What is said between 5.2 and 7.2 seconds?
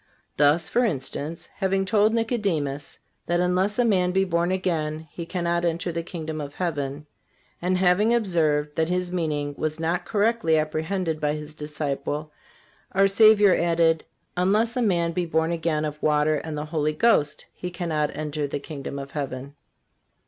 cannot enter the kingdom of heaven,